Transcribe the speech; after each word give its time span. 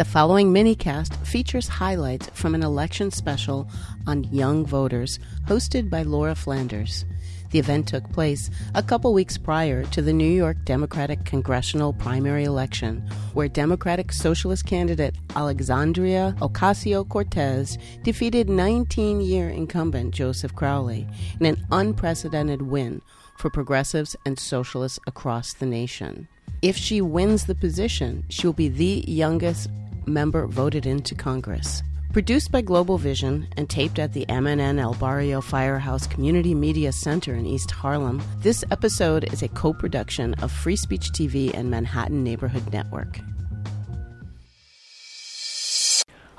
The 0.00 0.06
following 0.06 0.50
minicast 0.50 1.14
features 1.26 1.68
highlights 1.68 2.30
from 2.32 2.54
an 2.54 2.62
election 2.62 3.10
special 3.10 3.68
on 4.06 4.24
young 4.32 4.64
voters 4.64 5.18
hosted 5.46 5.90
by 5.90 6.04
Laura 6.04 6.34
Flanders. 6.34 7.04
The 7.50 7.58
event 7.58 7.88
took 7.88 8.10
place 8.10 8.48
a 8.74 8.82
couple 8.82 9.12
weeks 9.12 9.36
prior 9.36 9.84
to 9.84 10.00
the 10.00 10.14
New 10.14 10.24
York 10.24 10.56
Democratic 10.64 11.26
congressional 11.26 11.92
primary 11.92 12.44
election, 12.44 13.06
where 13.34 13.46
Democratic 13.46 14.10
Socialist 14.10 14.64
candidate 14.64 15.16
Alexandria 15.36 16.34
Ocasio 16.40 17.06
Cortez 17.06 17.76
defeated 18.02 18.48
19 18.48 19.20
year 19.20 19.50
incumbent 19.50 20.14
Joseph 20.14 20.54
Crowley 20.54 21.06
in 21.40 21.44
an 21.44 21.66
unprecedented 21.72 22.62
win 22.62 23.02
for 23.36 23.50
progressives 23.50 24.16
and 24.24 24.38
socialists 24.38 24.98
across 25.06 25.52
the 25.52 25.66
nation. 25.66 26.26
If 26.62 26.78
she 26.78 27.02
wins 27.02 27.44
the 27.44 27.54
position, 27.54 28.24
she 28.30 28.46
will 28.46 28.54
be 28.54 28.68
the 28.68 29.04
youngest 29.06 29.68
member 30.10 30.46
voted 30.46 30.84
into 30.84 31.14
Congress. 31.14 31.82
Produced 32.12 32.50
by 32.50 32.60
Globalvision 32.60 33.46
and 33.56 33.70
taped 33.70 34.00
at 34.00 34.12
the 34.12 34.26
MNN 34.26 34.80
El 34.80 34.94
Barrio 34.94 35.40
Firehouse 35.40 36.08
Community 36.08 36.54
Media 36.54 36.90
Center 36.90 37.34
in 37.36 37.46
East 37.46 37.70
Harlem, 37.70 38.20
this 38.40 38.64
episode 38.72 39.32
is 39.32 39.42
a 39.42 39.48
co 39.48 39.72
production 39.72 40.34
of 40.42 40.50
Free 40.50 40.76
Speech 40.76 41.12
TV 41.12 41.54
and 41.54 41.70
Manhattan 41.70 42.24
Neighborhood 42.24 42.72
Network. 42.72 43.20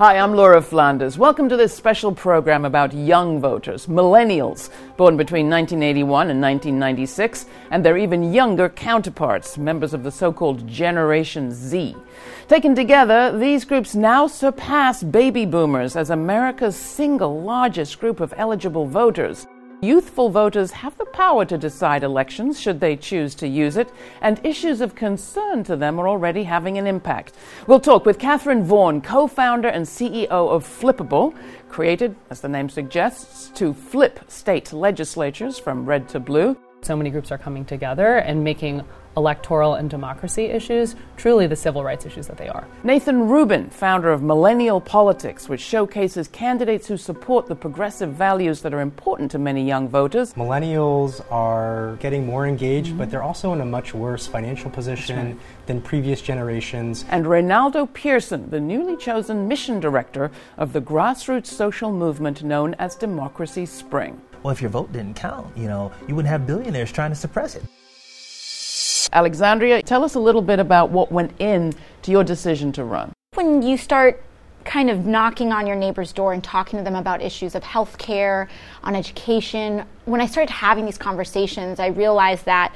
Hi, 0.01 0.17
I'm 0.17 0.33
Laura 0.33 0.63
Flanders. 0.63 1.19
Welcome 1.19 1.47
to 1.49 1.55
this 1.55 1.77
special 1.77 2.11
program 2.11 2.65
about 2.65 2.91
young 2.91 3.39
voters, 3.39 3.85
millennials, 3.85 4.71
born 4.97 5.15
between 5.15 5.47
1981 5.47 6.31
and 6.31 6.41
1996, 6.41 7.45
and 7.69 7.85
their 7.85 7.99
even 7.99 8.33
younger 8.33 8.67
counterparts, 8.67 9.59
members 9.59 9.93
of 9.93 10.01
the 10.01 10.09
so 10.09 10.33
called 10.33 10.67
Generation 10.67 11.51
Z. 11.51 11.95
Taken 12.47 12.73
together, 12.73 13.37
these 13.37 13.63
groups 13.63 13.93
now 13.93 14.25
surpass 14.25 15.03
baby 15.03 15.45
boomers 15.45 15.95
as 15.95 16.09
America's 16.09 16.75
single 16.75 17.39
largest 17.43 17.99
group 17.99 18.21
of 18.21 18.33
eligible 18.37 18.87
voters. 18.87 19.45
Youthful 19.83 20.29
voters 20.29 20.69
have 20.69 20.95
the 20.99 21.05
power 21.05 21.43
to 21.43 21.57
decide 21.57 22.03
elections 22.03 22.61
should 22.61 22.79
they 22.79 22.95
choose 22.95 23.33
to 23.33 23.47
use 23.47 23.77
it, 23.77 23.91
and 24.21 24.39
issues 24.45 24.79
of 24.79 24.93
concern 24.93 25.63
to 25.63 25.75
them 25.75 25.99
are 25.99 26.07
already 26.07 26.43
having 26.43 26.77
an 26.77 26.85
impact. 26.85 27.33
We'll 27.65 27.79
talk 27.79 28.05
with 28.05 28.19
Catherine 28.19 28.63
Vaughan, 28.63 29.01
co 29.01 29.25
founder 29.25 29.69
and 29.69 29.83
CEO 29.83 30.29
of 30.29 30.63
Flippable, 30.67 31.35
created, 31.67 32.15
as 32.29 32.41
the 32.41 32.47
name 32.47 32.69
suggests, 32.69 33.49
to 33.55 33.73
flip 33.73 34.19
state 34.27 34.71
legislatures 34.71 35.57
from 35.57 35.83
red 35.87 36.07
to 36.09 36.19
blue. 36.19 36.55
So 36.83 36.95
many 36.95 37.09
groups 37.09 37.31
are 37.31 37.39
coming 37.39 37.65
together 37.65 38.17
and 38.17 38.43
making 38.43 38.83
electoral 39.17 39.75
and 39.75 39.89
democracy 39.89 40.45
issues 40.45 40.95
truly 41.17 41.45
the 41.45 41.55
civil 41.55 41.83
rights 41.83 42.05
issues 42.05 42.27
that 42.27 42.37
they 42.37 42.47
are. 42.47 42.67
Nathan 42.83 43.27
Rubin, 43.27 43.69
founder 43.69 44.11
of 44.11 44.23
Millennial 44.23 44.81
Politics, 44.81 45.47
which 45.47 45.61
showcases 45.61 46.27
candidates 46.27 46.87
who 46.87 46.97
support 46.97 47.45
the 47.45 47.55
progressive 47.55 48.13
values 48.13 48.61
that 48.61 48.73
are 48.73 48.81
important 48.81 49.29
to 49.31 49.37
many 49.37 49.63
young 49.63 49.87
voters. 49.87 50.33
Millennials 50.33 51.23
are 51.31 51.95
getting 51.99 52.25
more 52.25 52.47
engaged, 52.47 52.89
mm-hmm. 52.89 52.97
but 52.97 53.11
they're 53.11 53.21
also 53.21 53.53
in 53.53 53.61
a 53.61 53.65
much 53.65 53.93
worse 53.93 54.25
financial 54.25 54.71
position 54.71 55.17
right. 55.17 55.37
than 55.67 55.81
previous 55.81 56.21
generations. 56.21 57.05
And 57.09 57.27
Renaldo 57.27 57.85
Pearson, 57.85 58.49
the 58.49 58.59
newly 58.59 58.97
chosen 58.97 59.47
mission 59.47 59.79
director 59.79 60.31
of 60.57 60.73
the 60.73 60.81
grassroots 60.81 61.47
social 61.47 61.91
movement 61.91 62.43
known 62.43 62.73
as 62.79 62.95
Democracy 62.95 63.65
Spring. 63.65 64.19
Well, 64.41 64.51
if 64.51 64.61
your 64.61 64.71
vote 64.71 64.91
didn't 64.91 65.15
count, 65.15 65.55
you 65.55 65.67
know, 65.67 65.91
you 66.07 66.15
wouldn't 66.15 66.29
have 66.29 66.47
billionaires 66.47 66.91
trying 66.91 67.11
to 67.11 67.15
suppress 67.15 67.55
it. 67.55 67.63
Alexandria, 69.13 69.81
tell 69.83 70.03
us 70.03 70.15
a 70.15 70.19
little 70.19 70.41
bit 70.41 70.59
about 70.59 70.89
what 70.89 71.11
went 71.11 71.33
in 71.39 71.73
to 72.01 72.11
your 72.11 72.23
decision 72.23 72.71
to 72.73 72.83
run. 72.83 73.11
When 73.35 73.61
you 73.61 73.77
start 73.77 74.23
kind 74.63 74.89
of 74.89 75.05
knocking 75.05 75.51
on 75.51 75.65
your 75.65 75.75
neighbor's 75.75 76.11
door 76.11 76.33
and 76.33 76.43
talking 76.43 76.77
to 76.77 76.83
them 76.83 76.95
about 76.95 77.21
issues 77.21 77.55
of 77.55 77.63
health 77.63 77.97
care, 77.97 78.47
on 78.83 78.95
education, 78.95 79.85
when 80.05 80.21
I 80.21 80.27
started 80.27 80.51
having 80.51 80.85
these 80.85 80.97
conversations, 80.97 81.79
I 81.79 81.87
realized 81.87 82.45
that 82.45 82.73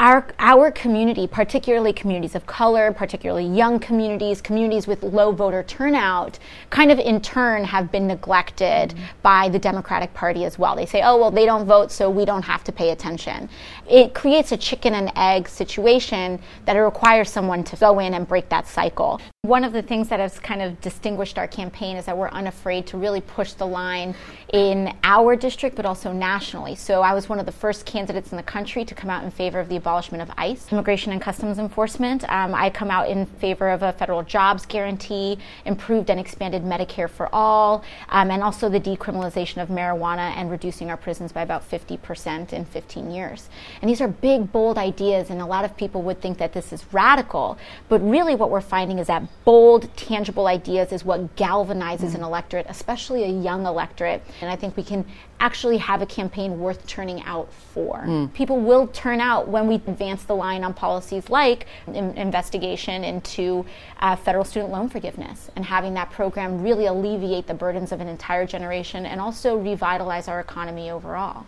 our, 0.00 0.26
our 0.38 0.70
community, 0.70 1.26
particularly 1.26 1.92
communities 1.92 2.34
of 2.34 2.46
color, 2.46 2.90
particularly 2.90 3.44
young 3.44 3.78
communities, 3.78 4.40
communities 4.40 4.86
with 4.86 5.02
low 5.02 5.30
voter 5.30 5.62
turnout, 5.62 6.38
kind 6.70 6.90
of 6.90 6.98
in 6.98 7.20
turn 7.20 7.64
have 7.64 7.92
been 7.92 8.06
neglected 8.06 8.90
mm-hmm. 8.90 9.04
by 9.20 9.50
the 9.50 9.58
Democratic 9.58 10.12
Party 10.14 10.46
as 10.46 10.58
well. 10.58 10.74
They 10.74 10.86
say, 10.86 11.02
oh, 11.04 11.18
well, 11.18 11.30
they 11.30 11.44
don't 11.44 11.66
vote, 11.66 11.92
so 11.92 12.08
we 12.08 12.24
don't 12.24 12.42
have 12.42 12.64
to 12.64 12.72
pay 12.72 12.90
attention. 12.90 13.50
It 13.86 14.14
creates 14.14 14.52
a 14.52 14.56
chicken 14.56 14.94
and 14.94 15.12
egg 15.16 15.46
situation 15.46 16.40
that 16.64 16.76
it 16.76 16.80
requires 16.80 17.28
someone 17.28 17.62
to 17.64 17.76
go 17.76 17.98
in 17.98 18.14
and 18.14 18.26
break 18.26 18.48
that 18.48 18.66
cycle. 18.66 19.20
One 19.50 19.64
of 19.64 19.72
the 19.72 19.80
things 19.80 20.10
that 20.10 20.20
has 20.20 20.38
kind 20.38 20.60
of 20.60 20.82
distinguished 20.82 21.38
our 21.38 21.48
campaign 21.48 21.96
is 21.96 22.04
that 22.04 22.16
we're 22.16 22.28
unafraid 22.28 22.86
to 22.88 22.98
really 22.98 23.22
push 23.22 23.54
the 23.54 23.66
line 23.66 24.14
in 24.52 24.94
our 25.02 25.34
district, 25.34 25.76
but 25.76 25.86
also 25.86 26.12
nationally. 26.12 26.74
So 26.74 27.00
I 27.00 27.14
was 27.14 27.26
one 27.26 27.40
of 27.40 27.46
the 27.46 27.52
first 27.52 27.86
candidates 27.86 28.32
in 28.32 28.36
the 28.36 28.42
country 28.42 28.84
to 28.84 28.94
come 28.94 29.08
out 29.08 29.24
in 29.24 29.30
favor 29.30 29.58
of 29.58 29.70
the 29.70 29.76
abolishment 29.76 30.20
of 30.20 30.30
ICE, 30.36 30.70
Immigration 30.70 31.12
and 31.12 31.22
Customs 31.22 31.58
Enforcement. 31.58 32.22
Um, 32.30 32.54
I 32.54 32.68
come 32.68 32.90
out 32.90 33.08
in 33.08 33.24
favor 33.24 33.70
of 33.70 33.82
a 33.82 33.94
federal 33.94 34.22
jobs 34.22 34.66
guarantee, 34.66 35.38
improved 35.64 36.10
and 36.10 36.20
expanded 36.20 36.62
Medicare 36.62 37.08
for 37.08 37.34
all, 37.34 37.82
um, 38.10 38.30
and 38.30 38.42
also 38.42 38.68
the 38.68 38.78
decriminalization 38.78 39.62
of 39.62 39.70
marijuana 39.70 40.36
and 40.36 40.50
reducing 40.50 40.90
our 40.90 40.98
prisons 40.98 41.32
by 41.32 41.40
about 41.40 41.68
50% 41.68 42.52
in 42.52 42.66
15 42.66 43.10
years. 43.10 43.48
And 43.80 43.88
these 43.88 44.02
are 44.02 44.08
big, 44.08 44.52
bold 44.52 44.76
ideas, 44.76 45.30
and 45.30 45.40
a 45.40 45.46
lot 45.46 45.64
of 45.64 45.78
people 45.78 46.02
would 46.02 46.20
think 46.20 46.36
that 46.36 46.52
this 46.52 46.74
is 46.74 46.84
radical, 46.92 47.56
but 47.88 48.02
really 48.02 48.34
what 48.34 48.50
we're 48.50 48.60
finding 48.60 48.98
is 48.98 49.06
that 49.06 49.29
bold, 49.44 49.88
tangible 49.96 50.46
ideas 50.46 50.92
is 50.92 51.04
what 51.04 51.34
galvanizes 51.36 52.10
mm. 52.10 52.16
an 52.16 52.22
electorate, 52.22 52.66
especially 52.68 53.24
a 53.24 53.28
young 53.28 53.66
electorate. 53.66 54.22
And 54.40 54.50
I 54.50 54.56
think 54.56 54.76
we 54.76 54.82
can 54.82 55.04
actually 55.40 55.78
have 55.78 56.02
a 56.02 56.06
campaign 56.06 56.60
worth 56.60 56.86
turning 56.86 57.22
out 57.22 57.52
for. 57.52 58.04
Mm. 58.06 58.32
People 58.34 58.60
will 58.60 58.86
turn 58.88 59.20
out 59.20 59.48
when 59.48 59.66
we 59.66 59.76
advance 59.76 60.24
the 60.24 60.36
line 60.36 60.62
on 60.62 60.74
policies 60.74 61.30
like 61.30 61.66
in- 61.86 62.16
investigation 62.16 63.02
into 63.02 63.64
uh, 64.00 64.14
federal 64.14 64.44
student 64.44 64.70
loan 64.70 64.88
forgiveness 64.88 65.50
and 65.56 65.64
having 65.64 65.94
that 65.94 66.10
program 66.10 66.62
really 66.62 66.86
alleviate 66.86 67.46
the 67.46 67.54
burdens 67.54 67.92
of 67.92 68.00
an 68.00 68.08
entire 68.08 68.46
generation 68.46 69.06
and 69.06 69.20
also 69.20 69.56
revitalize 69.56 70.28
our 70.28 70.40
economy 70.40 70.90
overall. 70.90 71.46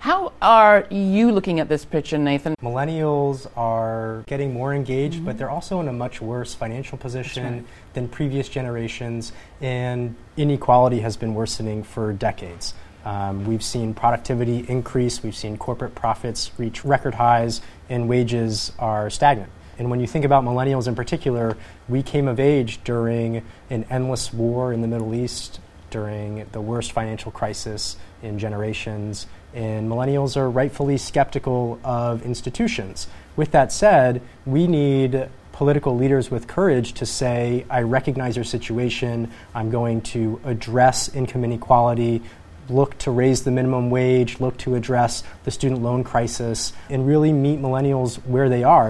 How 0.00 0.32
are 0.42 0.86
you 0.90 1.32
looking 1.32 1.60
at 1.60 1.68
this 1.68 1.84
picture, 1.84 2.18
Nathan? 2.18 2.54
Millennials 2.62 3.50
are 3.56 4.22
getting 4.26 4.52
more 4.52 4.74
engaged, 4.74 5.16
mm-hmm. 5.16 5.24
but 5.24 5.38
they're 5.38 5.50
also 5.50 5.80
in 5.80 5.88
a 5.88 5.92
much 5.92 6.20
worse 6.20 6.54
financial 6.54 6.98
position 6.98 7.52
right. 7.52 7.64
than 7.94 8.08
previous 8.08 8.48
generations, 8.48 9.32
and 9.60 10.14
inequality 10.36 11.00
has 11.00 11.16
been 11.16 11.34
worsening 11.34 11.82
for 11.82 12.12
decades. 12.12 12.74
Um, 13.04 13.46
we've 13.46 13.62
seen 13.62 13.94
productivity 13.94 14.66
increase, 14.68 15.22
we've 15.22 15.36
seen 15.36 15.56
corporate 15.56 15.94
profits 15.94 16.50
reach 16.58 16.84
record 16.84 17.14
highs, 17.14 17.62
and 17.88 18.08
wages 18.08 18.72
are 18.78 19.08
stagnant. 19.08 19.50
And 19.78 19.90
when 19.90 20.00
you 20.00 20.06
think 20.06 20.24
about 20.24 20.44
millennials 20.44 20.88
in 20.88 20.94
particular, 20.94 21.56
we 21.88 22.02
came 22.02 22.28
of 22.28 22.38
age 22.38 22.80
during 22.84 23.42
an 23.70 23.84
endless 23.88 24.32
war 24.32 24.72
in 24.72 24.82
the 24.82 24.88
Middle 24.88 25.14
East, 25.14 25.60
during 25.90 26.46
the 26.52 26.60
worst 26.60 26.92
financial 26.92 27.30
crisis 27.30 27.96
in 28.22 28.38
generations, 28.38 29.26
and 29.54 29.90
millennials 29.90 30.36
are 30.36 30.48
rightfully 30.48 30.98
skeptical 30.98 31.80
of 31.84 32.24
institutions. 32.24 33.06
With 33.36 33.52
that 33.52 33.72
said, 33.72 34.20
we 34.44 34.66
need 34.66 35.28
political 35.52 35.96
leaders 35.96 36.30
with 36.30 36.46
courage 36.46 36.92
to 36.94 37.06
say, 37.06 37.66
I 37.68 37.82
recognize 37.82 38.36
your 38.36 38.44
situation, 38.44 39.30
I'm 39.54 39.70
going 39.70 40.02
to 40.02 40.40
address 40.44 41.12
income 41.14 41.44
inequality, 41.44 42.22
look 42.68 42.96
to 42.98 43.10
raise 43.10 43.42
the 43.42 43.50
minimum 43.50 43.90
wage, 43.90 44.40
look 44.40 44.56
to 44.58 44.74
address 44.74 45.24
the 45.44 45.50
student 45.50 45.82
loan 45.82 46.04
crisis, 46.04 46.72
and 46.90 47.06
really 47.06 47.32
meet 47.32 47.60
millennials 47.60 48.16
where 48.26 48.48
they 48.48 48.62
are. 48.62 48.88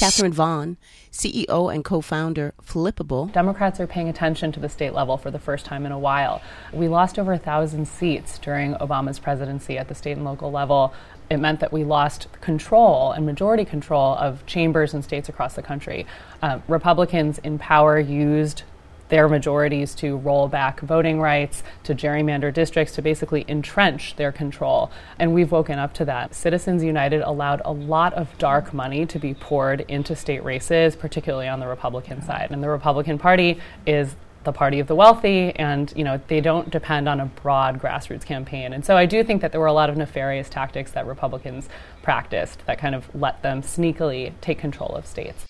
Catherine 0.00 0.32
Vaughan, 0.32 0.78
CEO 1.12 1.72
and 1.74 1.84
co 1.84 2.00
founder 2.00 2.54
Flippable. 2.64 3.30
Democrats 3.32 3.78
are 3.80 3.86
paying 3.86 4.08
attention 4.08 4.50
to 4.52 4.58
the 4.58 4.68
state 4.70 4.94
level 4.94 5.18
for 5.18 5.30
the 5.30 5.38
first 5.38 5.66
time 5.66 5.84
in 5.84 5.92
a 5.92 5.98
while. 5.98 6.40
We 6.72 6.88
lost 6.88 7.18
over 7.18 7.34
a 7.34 7.38
thousand 7.38 7.86
seats 7.86 8.38
during 8.38 8.74
Obama's 8.76 9.18
presidency 9.18 9.76
at 9.76 9.88
the 9.88 9.94
state 9.94 10.12
and 10.12 10.24
local 10.24 10.50
level. 10.50 10.94
It 11.28 11.36
meant 11.36 11.60
that 11.60 11.70
we 11.70 11.84
lost 11.84 12.28
control 12.40 13.12
and 13.12 13.26
majority 13.26 13.66
control 13.66 14.14
of 14.14 14.46
chambers 14.46 14.94
and 14.94 15.04
states 15.04 15.28
across 15.28 15.52
the 15.52 15.62
country. 15.62 16.06
Uh, 16.40 16.60
Republicans 16.66 17.38
in 17.38 17.58
power 17.58 17.98
used 17.98 18.62
their 19.10 19.28
majorities 19.28 19.94
to 19.96 20.16
roll 20.16 20.48
back 20.48 20.80
voting 20.80 21.20
rights, 21.20 21.62
to 21.84 21.94
gerrymander 21.94 22.52
districts, 22.52 22.94
to 22.94 23.02
basically 23.02 23.44
entrench 23.48 24.16
their 24.16 24.32
control. 24.32 24.90
And 25.18 25.34
we've 25.34 25.52
woken 25.52 25.78
up 25.78 25.92
to 25.94 26.04
that. 26.06 26.34
Citizens 26.34 26.82
United 26.82 27.20
allowed 27.20 27.60
a 27.64 27.72
lot 27.72 28.14
of 28.14 28.36
dark 28.38 28.72
money 28.72 29.04
to 29.06 29.18
be 29.18 29.34
poured 29.34 29.82
into 29.82 30.16
state 30.16 30.42
races, 30.42 30.96
particularly 30.96 31.48
on 31.48 31.60
the 31.60 31.66
Republican 31.66 32.22
side. 32.22 32.48
And 32.50 32.62
the 32.62 32.70
Republican 32.70 33.18
Party 33.18 33.60
is 33.86 34.16
the 34.44 34.52
party 34.52 34.80
of 34.80 34.86
the 34.86 34.94
wealthy 34.94 35.54
and 35.56 35.92
you 35.94 36.02
know 36.02 36.18
they 36.28 36.40
don't 36.40 36.70
depend 36.70 37.06
on 37.06 37.20
a 37.20 37.26
broad 37.26 37.78
grassroots 37.78 38.24
campaign 38.24 38.72
and 38.72 38.84
so 38.84 38.96
i 38.96 39.04
do 39.04 39.22
think 39.22 39.42
that 39.42 39.52
there 39.52 39.60
were 39.60 39.66
a 39.66 39.72
lot 39.72 39.90
of 39.90 39.98
nefarious 39.98 40.48
tactics 40.48 40.92
that 40.92 41.06
republicans 41.06 41.68
practiced 42.02 42.64
that 42.64 42.78
kind 42.78 42.94
of 42.94 43.14
let 43.14 43.42
them 43.42 43.60
sneakily 43.60 44.32
take 44.40 44.58
control 44.58 44.94
of 44.94 45.04
states 45.04 45.44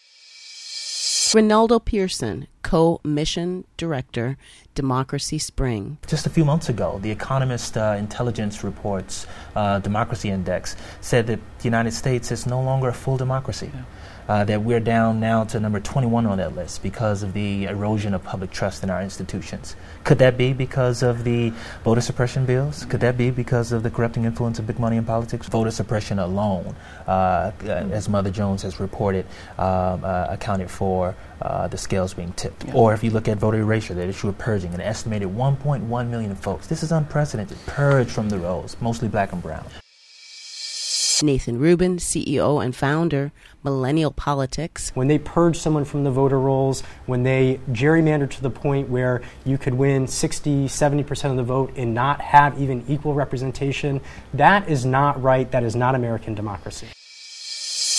Renaldo 1.35 1.79
Pearson, 1.79 2.49
co 2.63 3.01
mission 3.05 3.65
director, 3.77 4.37
Democracy 4.75 5.39
Spring. 5.39 5.99
Just 6.07 6.27
a 6.27 6.31
few 6.31 6.45
months 6.45 6.69
ago, 6.69 6.99
the 7.03 7.11
Economist 7.11 7.77
uh, 7.77 7.95
Intelligence 7.99 8.65
Reports 8.65 9.27
uh, 9.55 9.79
Democracy 9.79 10.31
Index 10.31 10.75
said 11.01 11.27
that 11.29 11.39
the 11.59 11.65
United 11.65 11.93
States 11.93 12.33
is 12.33 12.47
no 12.47 12.61
longer 12.61 12.89
a 12.89 12.93
full 12.93 13.17
democracy. 13.17 13.71
Yeah 13.73 13.83
uh, 14.31 14.45
that 14.45 14.63
we're 14.63 14.79
down 14.79 15.19
now 15.19 15.43
to 15.43 15.59
number 15.59 15.81
21 15.81 16.25
on 16.25 16.39
that 16.39 16.55
list 16.55 16.85
because 16.85 17.25
of 17.25 17.33
the 17.33 17.65
erosion 17.65 18.15
of 18.15 18.23
public 18.23 18.53
trust 18.53 18.85
in 18.85 18.89
our 18.89 19.03
institutions. 19.03 19.75
Could 20.05 20.19
that 20.19 20.39
be 20.39 20.53
because 20.53 21.03
of 21.03 21.25
the 21.25 21.53
voter 21.83 22.01
suppression 22.01 22.47
bills? 22.47 22.85
Could 22.85 23.01
that 23.01 23.19
be 23.19 23.33
because 23.33 23.73
of 23.73 23.83
the 23.83 23.91
corrupting 23.91 24.27
influence 24.27 24.61
of 24.61 24.69
big 24.69 24.79
money 24.79 24.97
in 24.99 25.05
politics? 25.05 25.49
Voter 25.49 25.73
suppression 25.73 26.21
alone, 26.21 26.77
uh, 27.09 27.11
uh, 27.11 27.89
as 27.91 28.09
Mother 28.09 28.31
Jones 28.31 28.63
has 28.63 28.79
reported, 28.79 29.27
um, 29.59 30.05
uh, 30.05 30.29
accounted 30.31 30.71
for 30.71 31.17
uh, 31.43 31.67
the 31.67 31.77
scales 31.77 32.15
being 32.15 32.33
tipped. 32.35 32.65
Yeah. 32.67 32.75
Or 32.75 32.95
if 32.95 33.03
you 33.03 33.11
look 33.11 33.27
at 33.27 33.37
voter 33.37 33.59
erasure, 33.59 33.95
that 33.95 34.09
issue 34.09 34.29
of 34.29 34.39
purging, 34.39 34.73
an 34.75 34.81
estimated 34.81 35.27
1.1 35.27 36.09
million 36.09 36.37
folks. 36.37 36.69
This 36.69 36.85
is 36.85 36.93
unprecedented. 36.93 37.59
Purge 37.67 38.09
from 38.09 38.29
the 38.29 38.39
rolls, 38.39 38.77
mostly 38.81 39.09
black 39.09 39.33
and 39.33 39.43
brown. 39.43 39.67
Nathan 41.23 41.59
Rubin, 41.59 41.97
CEO 41.97 42.65
and 42.65 42.75
founder, 42.75 43.33
Millennial 43.63 44.11
Politics. 44.11 44.91
When 44.95 45.09
they 45.09 45.19
purge 45.19 45.59
someone 45.59 45.85
from 45.85 46.05
the 46.05 46.11
voter 46.11 46.39
rolls, 46.39 46.83
when 47.07 47.23
they 47.23 47.61
gerrymander 47.71 48.29
to 48.31 48.43
the 48.43 48.51
point 48.51 48.89
where 48.89 49.23
you 49.45 49.59
could 49.59 49.75
win 49.75 50.07
60, 50.07 50.67
70% 50.67 51.31
of 51.31 51.37
the 51.37 51.43
vote 51.43 51.73
and 51.77 51.95
not 51.95 52.21
have 52.21 52.61
even 52.61 52.85
equal 52.89 53.15
representation, 53.15 54.01
that 54.35 54.69
is 54.69 54.85
not 54.85 55.21
right. 55.23 55.51
That 55.51 55.63
is 55.63 55.77
not 55.77 55.95
American 55.95 56.35
democracy. 56.35 56.89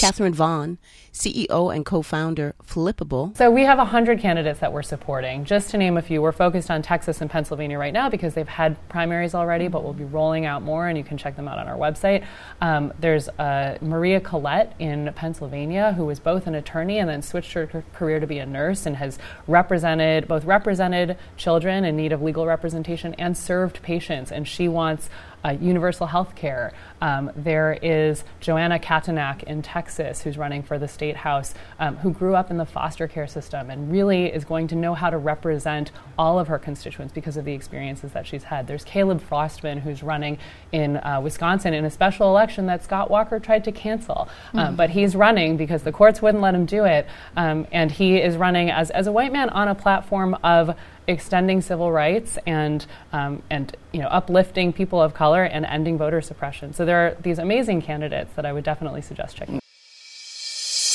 Catherine 0.02 0.34
Vaughan, 0.34 0.80
CEO 1.14 1.74
and 1.74 1.86
co 1.86 2.02
founder, 2.02 2.56
Flippable. 2.66 3.38
So 3.38 3.52
we 3.52 3.64
have 3.66 3.78
100 3.78 4.20
candidates 4.20 4.60
that 4.60 4.74
we're 4.74 4.82
supporting. 4.82 5.46
Just 5.46 5.70
to 5.72 5.78
name 5.78 5.98
a 5.98 6.02
few, 6.02 6.22
we're 6.22 6.32
focused 6.32 6.72
on 6.72 6.82
Texas 6.82 7.22
and 7.22 7.30
Pennsylvania 7.30 7.78
right 7.78 7.94
now 7.94 8.10
because 8.10 8.34
they've 8.34 8.48
had 8.48 8.78
primaries 8.90 9.36
already, 9.36 9.68
but 9.68 9.84
we'll 9.84 9.94
be 9.94 10.04
rolling 10.04 10.46
out 10.46 10.64
more, 10.64 10.88
and 10.88 10.98
you 10.98 11.04
can 11.04 11.18
check 11.18 11.36
them 11.36 11.48
out 11.48 11.60
on 11.60 11.68
our 11.68 11.78
website. 11.78 12.26
Um, 12.62 12.92
there's 13.00 13.30
uh, 13.30 13.78
Maria 13.82 14.20
Collett 14.20 14.74
in 14.80 15.12
Pennsylvania, 15.16 15.94
who 15.94 16.06
was 16.06 16.20
both 16.20 16.48
an 16.48 16.56
attorney 16.56 16.98
and 16.98 17.08
then 17.08 17.22
switched 17.22 17.54
her 17.54 17.84
career 17.94 18.20
to 18.20 18.28
be 18.28 18.40
a 18.40 18.46
nurse 18.46 18.88
and 18.88 18.96
has 18.96 19.20
represented, 19.46 20.28
both 20.28 20.46
represented 20.46 21.18
children 21.38 21.86
in 21.86 21.96
need 21.96 22.12
of 22.12 22.22
legal 22.22 22.48
representation 22.48 23.14
and 23.16 23.38
served 23.38 23.82
patients. 23.84 24.32
And 24.32 24.48
she 24.48 24.68
wants 24.68 25.10
uh, 25.44 25.50
universal 25.60 26.08
health 26.08 26.36
care. 26.36 26.74
Um, 27.02 27.32
there 27.36 27.78
is 27.82 28.24
Joanna 28.40 28.80
Cattanach 28.80 29.44
in 29.44 29.62
Texas, 29.62 30.22
who's 30.22 30.38
running 30.38 30.64
for 30.64 30.78
the 30.78 30.88
state 30.88 31.18
house, 31.18 31.54
um, 31.80 31.98
who 31.98 32.12
grew 32.12 32.36
up 32.36 32.52
in 32.52 32.58
the 32.58 32.66
foster 32.66 33.08
care 33.08 33.28
system 33.28 33.70
and 33.70 33.92
really 33.92 34.28
is 34.28 34.46
going 34.46 34.68
to 34.68 34.76
know 34.76 34.94
how 34.94 35.10
to 35.10 35.18
represent 35.18 35.92
all 36.18 36.40
of 36.40 36.48
her 36.48 36.60
constituents 36.60 37.14
because 37.14 37.38
of 37.38 37.46
the 37.46 37.54
experiences 37.54 38.12
that 38.12 38.28
she's 38.28 38.44
had. 38.44 38.68
There's 38.68 38.84
Caleb 38.84 39.22
Frostman, 39.28 39.82
who's 39.82 40.04
running 40.04 40.38
in 40.72 40.98
uh, 40.98 41.20
Wisconsin 41.22 41.74
in 41.74 41.86
a 41.86 41.90
special 41.90 42.30
election 42.30 42.68
that 42.68 42.84
Scott 42.84 43.10
Walker 43.10 43.40
tried 43.40 43.64
to 43.66 43.72
cancel. 43.72 44.30
Mm-hmm. 44.54 44.76
but 44.76 44.90
he's 44.90 45.16
running 45.16 45.58
because 45.58 45.84
the 45.84 45.92
courts 45.92 46.22
wouldn't 46.22 46.42
let 46.42 46.54
him 46.54 46.66
do 46.66 46.86
it. 46.86 47.08
Um, 47.36 47.68
and 47.72 47.92
he 47.92 48.18
is 48.18 48.38
running 48.38 48.70
as, 48.70 48.90
as 48.92 49.08
a 49.08 49.12
white 49.12 49.32
man 49.32 49.50
on 49.50 49.68
a 49.68 49.76
platform 49.76 50.36
of 50.44 50.76
extending 51.08 51.62
civil 51.62 51.92
rights 51.92 52.38
and 52.46 52.86
um, 53.12 53.42
and 53.50 53.76
you 53.92 54.02
know 54.02 54.08
uplifting 54.08 54.74
people 54.74 55.02
of 55.02 55.14
color 55.14 55.44
and 55.44 55.66
ending 55.66 55.98
voter 55.98 56.22
suppression. 56.22 56.74
So 56.74 56.86
there 56.86 57.06
are 57.06 57.16
these 57.22 57.40
amazing 57.40 57.82
candidates 57.82 58.34
that 58.36 58.46
I 58.46 58.54
would 58.54 58.64
definitely 58.64 59.02
suggest 59.02 59.38
checking. 59.38 59.60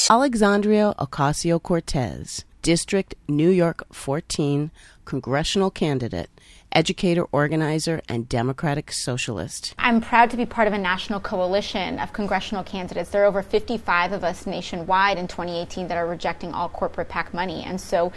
Alexandria 0.08 0.94
Ocasio 0.98 1.60
Cortez, 1.60 2.44
District 2.62 3.14
New 3.28 3.50
York 3.50 3.84
14 3.92 4.70
congressional 5.06 5.70
candidate, 5.70 6.28
educator, 6.72 7.24
organizer, 7.32 8.02
and 8.08 8.28
Democratic 8.28 8.92
Socialist. 8.92 9.74
I'm 9.78 10.02
proud 10.02 10.30
to 10.30 10.36
be 10.36 10.44
part 10.44 10.68
of 10.68 10.74
a 10.74 10.78
national 10.78 11.20
coalition 11.20 11.98
of 11.98 12.12
congressional 12.12 12.62
candidates. 12.62 13.10
There 13.10 13.22
are 13.22 13.26
over 13.26 13.42
55 13.42 14.12
of 14.12 14.24
us 14.24 14.46
nationwide 14.46 15.16
in 15.16 15.26
2018 15.28 15.88
that 15.88 15.96
are 15.96 16.06
rejecting 16.06 16.52
all 16.52 16.68
corporate 16.68 17.08
PAC 17.08 17.32
money. 17.32 17.62
And 17.64 17.80
so 17.80 18.12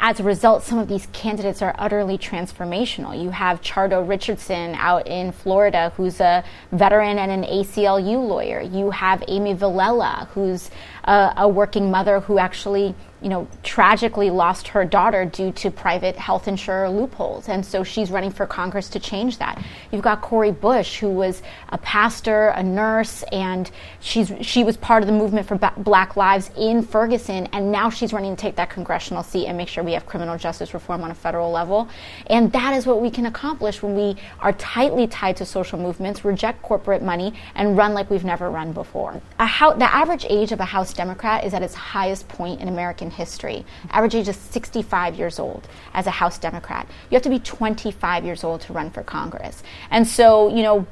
as 0.00 0.20
a 0.20 0.22
result, 0.22 0.62
some 0.62 0.78
of 0.78 0.88
these 0.88 1.06
candidates 1.12 1.62
are 1.62 1.74
utterly 1.78 2.18
transformational. 2.18 3.20
You 3.20 3.30
have 3.30 3.62
Chardo 3.62 4.06
Richardson 4.06 4.74
out 4.74 5.06
in 5.06 5.32
Florida, 5.32 5.92
who's 5.96 6.20
a 6.20 6.44
veteran 6.72 7.18
and 7.18 7.30
an 7.30 7.42
ACLU 7.44 8.26
lawyer. 8.26 8.60
You 8.60 8.90
have 8.90 9.24
Amy 9.28 9.54
Vilela, 9.54 10.28
who's 10.28 10.70
a, 11.04 11.32
a 11.38 11.48
working 11.48 11.90
mother 11.90 12.20
who 12.20 12.38
actually 12.38 12.94
you 13.24 13.30
know, 13.30 13.48
tragically 13.62 14.28
lost 14.28 14.68
her 14.68 14.84
daughter 14.84 15.24
due 15.24 15.50
to 15.52 15.70
private 15.70 16.14
health 16.14 16.46
insurer 16.46 16.90
loopholes. 16.90 17.48
And 17.48 17.64
so 17.64 17.82
she's 17.82 18.10
running 18.10 18.30
for 18.30 18.46
Congress 18.46 18.90
to 18.90 19.00
change 19.00 19.38
that. 19.38 19.64
You've 19.90 20.02
got 20.02 20.20
Cori 20.20 20.52
Bush, 20.52 20.98
who 20.98 21.08
was 21.08 21.42
a 21.70 21.78
pastor, 21.78 22.48
a 22.48 22.62
nurse, 22.62 23.24
and 23.32 23.70
she's, 24.00 24.30
she 24.42 24.62
was 24.62 24.76
part 24.76 25.02
of 25.02 25.06
the 25.06 25.14
movement 25.14 25.48
for 25.48 25.56
Black 25.78 26.16
Lives 26.16 26.50
in 26.58 26.82
Ferguson. 26.82 27.48
And 27.52 27.72
now 27.72 27.88
she's 27.88 28.12
running 28.12 28.36
to 28.36 28.42
take 28.42 28.56
that 28.56 28.68
congressional 28.68 29.22
seat 29.22 29.46
and 29.46 29.56
make 29.56 29.68
sure 29.68 29.82
we 29.82 29.94
have 29.94 30.04
criminal 30.04 30.36
justice 30.36 30.74
reform 30.74 31.00
on 31.00 31.10
a 31.10 31.14
federal 31.14 31.50
level. 31.50 31.88
And 32.26 32.52
that 32.52 32.76
is 32.76 32.86
what 32.86 33.00
we 33.00 33.10
can 33.10 33.24
accomplish 33.24 33.82
when 33.82 33.96
we 33.96 34.20
are 34.40 34.52
tightly 34.52 35.06
tied 35.06 35.38
to 35.38 35.46
social 35.46 35.78
movements, 35.78 36.26
reject 36.26 36.60
corporate 36.60 37.02
money, 37.02 37.32
and 37.54 37.74
run 37.74 37.94
like 37.94 38.10
we've 38.10 38.22
never 38.22 38.50
run 38.50 38.72
before. 38.74 39.22
The 39.38 39.88
average 39.90 40.26
age 40.28 40.52
of 40.52 40.60
a 40.60 40.66
House 40.66 40.92
Democrat 40.92 41.44
is 41.44 41.54
at 41.54 41.62
its 41.62 41.74
highest 41.74 42.28
point 42.28 42.60
in 42.60 42.68
American 42.68 43.13
history. 43.14 43.64
Average 43.90 44.14
age 44.14 44.28
is 44.28 44.36
65 44.36 45.14
years 45.16 45.38
old 45.38 45.68
as 45.94 46.06
a 46.06 46.10
House 46.10 46.38
Democrat. 46.38 46.86
You 47.10 47.14
have 47.14 47.22
to 47.22 47.30
be 47.30 47.38
25 47.38 48.24
years 48.24 48.44
old 48.44 48.60
to 48.62 48.72
run 48.72 48.90
for 48.90 49.02
Congress. 49.02 49.62
And 49.90 50.06
so, 50.06 50.54
you 50.54 50.62
know, 50.62 50.86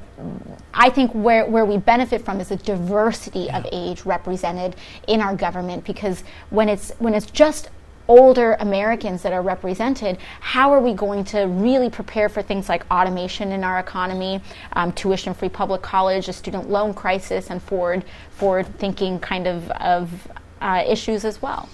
I 0.73 0.89
think 0.89 1.11
where, 1.11 1.45
where 1.45 1.65
we 1.65 1.77
benefit 1.77 2.23
from 2.23 2.39
is 2.39 2.49
the 2.49 2.57
diversity 2.57 3.49
of 3.51 3.65
age 3.71 4.05
represented 4.05 4.75
in 5.07 5.21
our 5.21 5.35
government 5.35 5.83
because 5.85 6.23
when 6.49 6.69
it's 6.69 6.91
when 6.99 7.13
it's 7.13 7.25
just 7.25 7.69
older 8.07 8.55
Americans 8.59 9.21
that 9.21 9.33
are 9.33 9.41
represented, 9.41 10.17
how 10.39 10.71
are 10.71 10.81
we 10.81 10.93
going 10.93 11.23
to 11.23 11.43
really 11.43 11.89
prepare 11.89 12.29
for 12.29 12.41
things 12.41 12.69
like 12.69 12.85
automation 12.91 13.51
in 13.51 13.63
our 13.63 13.79
economy, 13.79 14.41
um, 14.73 14.91
tuition 14.91 15.33
free 15.33 15.49
public 15.49 15.81
college, 15.81 16.27
a 16.27 16.33
student 16.33 16.69
loan 16.69 16.93
crisis, 16.93 17.49
and 17.49 17.61
forward, 17.61 18.03
forward 18.29 18.67
thinking 18.77 19.19
kind 19.19 19.47
of, 19.47 19.69
of 19.71 20.27
uh, 20.61 20.83
issues 20.87 21.25
as 21.25 21.41
well? 21.41 21.69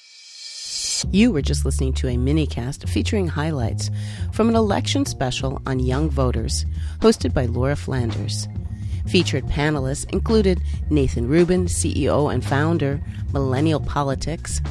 You 1.12 1.32
were 1.32 1.42
just 1.42 1.66
listening 1.66 1.94
to 1.94 2.08
a 2.08 2.16
minicast 2.16 2.88
featuring 2.90 3.28
highlights 3.28 3.90
from 4.34 4.50
an 4.50 4.56
election 4.56 5.06
special 5.06 5.62
on 5.66 5.80
young 5.80 6.10
voters, 6.10 6.66
hosted 7.00 7.34
by 7.34 7.46
Laura 7.46 7.76
Flanders. 7.76 8.48
Featured 9.08 9.46
panelists 9.46 10.10
included 10.12 10.62
Nathan 10.90 11.28
Rubin, 11.28 11.66
CEO 11.66 12.34
and 12.34 12.46
founder, 12.46 13.02
Millennial 13.34 13.80
Politics, 13.80 14.62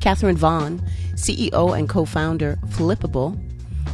Catherine 0.00 0.36
Vaughan, 0.36 0.80
CEO 1.14 1.78
and 1.78 1.88
co 1.88 2.04
founder, 2.04 2.58
Flippable, 2.68 3.38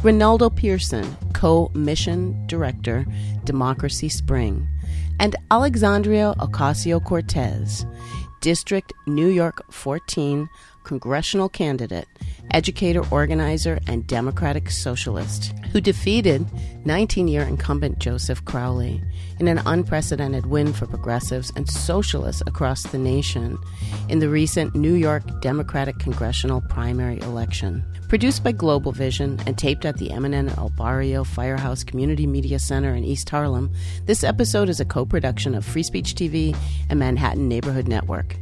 Renaldo 0.03 0.49
Pearson, 0.49 1.15
co 1.33 1.71
mission 1.73 2.45
director, 2.47 3.05
Democracy 3.43 4.09
Spring, 4.09 4.67
and 5.19 5.35
Alexandria 5.51 6.33
Ocasio 6.39 7.03
Cortez, 7.03 7.85
District 8.41 8.91
New 9.05 9.27
York 9.27 9.61
14 9.71 10.49
congressional 10.83 11.49
candidate, 11.49 12.07
educator, 12.51 13.03
organizer, 13.11 13.79
and 13.87 14.07
Democratic 14.07 14.69
Socialist, 14.69 15.53
who 15.71 15.81
defeated 15.81 16.45
19 16.85 17.27
year 17.27 17.43
incumbent 17.43 17.99
Joseph 17.99 18.43
Crowley 18.45 19.01
in 19.39 19.47
an 19.47 19.61
unprecedented 19.65 20.45
win 20.45 20.73
for 20.73 20.85
progressives 20.87 21.51
and 21.55 21.69
socialists 21.69 22.41
across 22.45 22.83
the 22.83 22.97
nation 22.97 23.57
in 24.09 24.19
the 24.19 24.29
recent 24.29 24.75
New 24.75 24.93
York 24.93 25.23
Democratic 25.41 25.97
congressional 25.99 26.61
primary 26.61 27.19
election. 27.21 27.83
Produced 28.07 28.43
by 28.43 28.51
Globalvision 28.51 29.41
and 29.47 29.57
taped 29.57 29.85
at 29.85 29.97
the 29.97 30.09
MNN 30.09 30.57
El 30.57 30.69
Barrio 30.69 31.23
Firehouse 31.23 31.83
Community 31.83 32.27
Media 32.27 32.59
Center 32.59 32.93
in 32.93 33.05
East 33.05 33.29
Harlem, 33.29 33.71
this 34.05 34.23
episode 34.23 34.67
is 34.67 34.79
a 34.79 34.85
co 34.85 35.05
production 35.05 35.55
of 35.55 35.65
Free 35.65 35.83
Speech 35.83 36.15
TV 36.15 36.55
and 36.89 36.99
Manhattan 36.99 37.47
Neighborhood 37.47 37.87
Network. 37.87 38.35